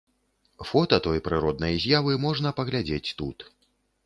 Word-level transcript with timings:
Фота 0.69 0.97
той 1.07 1.21
прыроднай 1.27 1.77
з'явы 1.83 2.17
можна 2.25 2.53
паглядзець 2.61 3.05
тут. 3.23 3.37